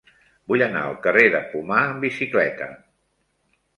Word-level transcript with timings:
Vull 0.51 0.63
anar 0.67 0.81
al 0.85 0.95
carrer 1.03 1.27
de 1.35 1.41
Pomar 1.53 1.85
amb 1.91 2.07
bicicleta. 2.07 2.71